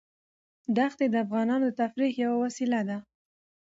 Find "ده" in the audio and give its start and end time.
2.89-2.97